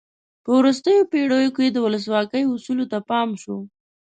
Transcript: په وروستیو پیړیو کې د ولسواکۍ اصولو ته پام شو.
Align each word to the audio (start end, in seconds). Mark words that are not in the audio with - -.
په 0.43 0.49
وروستیو 0.59 1.09
پیړیو 1.11 1.55
کې 1.57 1.65
د 1.71 1.77
ولسواکۍ 1.85 2.43
اصولو 2.53 2.85
ته 2.91 2.97
پام 3.09 3.29
شو. 3.41 3.57